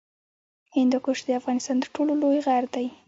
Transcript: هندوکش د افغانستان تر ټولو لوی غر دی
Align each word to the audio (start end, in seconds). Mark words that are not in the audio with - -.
هندوکش 0.77 1.19
د 1.27 1.29
افغانستان 1.39 1.77
تر 1.83 1.89
ټولو 1.95 2.11
لوی 2.21 2.39
غر 2.45 2.63
دی 2.73 2.87